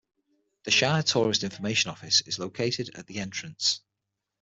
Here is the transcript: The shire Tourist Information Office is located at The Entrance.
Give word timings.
The 0.63 0.71
shire 0.71 1.03
Tourist 1.03 1.43
Information 1.43 1.91
Office 1.91 2.21
is 2.21 2.39
located 2.39 2.89
at 2.95 3.05
The 3.05 3.19
Entrance. 3.19 3.81